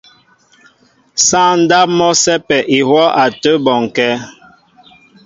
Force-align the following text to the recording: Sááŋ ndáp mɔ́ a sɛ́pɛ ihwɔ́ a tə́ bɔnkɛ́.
Sááŋ 1.25 1.51
ndáp 1.63 1.87
mɔ́ 1.97 2.11
a 2.15 2.19
sɛ́pɛ 2.23 2.57
ihwɔ́ 2.77 3.05
a 3.21 3.23
tə́ 3.41 3.55
bɔnkɛ́. 3.65 4.11